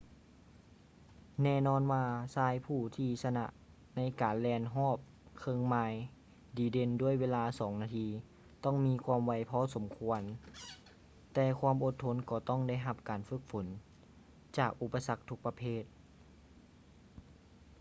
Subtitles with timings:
[1.43, 2.03] ແນ່ນອນວ່າ
[2.35, 3.45] ຊາຍຜູ້ທີ່ຊະນະ
[3.95, 4.97] ໃນການແລ່ນຮອບ
[5.39, 5.91] ເຄິ່ງໄມລ
[6.57, 8.07] ດີເດັ່ນດ້ວຍເວລາສອງນາທີ
[8.63, 10.21] ຕ້ອງມີຄວາມໄວພໍສົມຄວນ
[11.33, 13.65] ແຕ່ຄວາມອົດທົນກໍຕ້ອງໄດ້ຮັບການຝຶກຝົນ
[14.57, 15.83] ຈາກອຸປະສັກທຸກປະເພດ